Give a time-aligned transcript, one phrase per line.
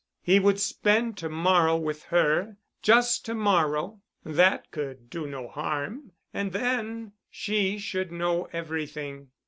[0.23, 7.77] He would spend to morrow with her—just to morrow—that could do no harm and then—she
[7.77, 9.27] should know everything.